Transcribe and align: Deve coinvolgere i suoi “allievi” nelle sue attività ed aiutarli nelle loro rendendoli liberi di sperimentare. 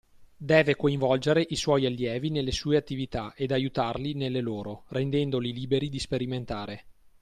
Deve 0.35 0.75
coinvolgere 0.75 1.45
i 1.47 1.55
suoi 1.55 1.85
“allievi” 1.85 2.31
nelle 2.31 2.51
sue 2.51 2.75
attività 2.75 3.35
ed 3.37 3.51
aiutarli 3.51 4.15
nelle 4.15 4.41
loro 4.41 4.85
rendendoli 4.87 5.53
liberi 5.53 5.89
di 5.89 5.99
sperimentare. 5.99 6.85